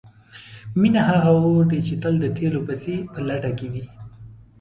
[0.79, 3.83] مینه هغه اور دی چې تل د تیلو پسې په لټه کې وي.